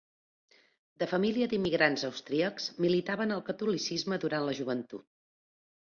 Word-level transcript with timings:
De 1.03 1.07
família 1.11 1.49
d'immigrants 1.51 2.07
austríacs, 2.09 2.69
militava 2.87 3.27
en 3.29 3.35
el 3.39 3.47
catolicisme 3.51 4.23
durant 4.25 4.49
la 4.49 4.57
joventut. 4.61 5.07